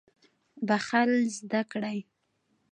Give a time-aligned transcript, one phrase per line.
[0.67, 1.99] بخښل زده کړئ